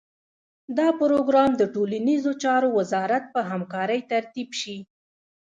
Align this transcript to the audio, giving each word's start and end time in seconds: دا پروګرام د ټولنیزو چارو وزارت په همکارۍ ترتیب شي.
دا 0.77 0.87
پروګرام 1.01 1.51
د 1.57 1.63
ټولنیزو 1.73 2.31
چارو 2.43 2.69
وزارت 2.79 3.23
په 3.33 3.41
همکارۍ 3.49 3.99
ترتیب 4.11 4.49
شي. 4.61 4.77